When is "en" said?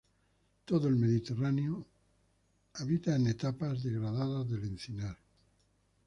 3.17-3.27